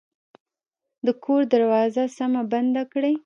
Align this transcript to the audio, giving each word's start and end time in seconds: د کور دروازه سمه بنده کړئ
د 1.05 1.07
کور 1.23 1.41
دروازه 1.53 2.03
سمه 2.17 2.41
بنده 2.51 2.83
کړئ 2.93 3.15